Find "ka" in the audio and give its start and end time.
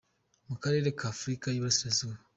0.97-1.05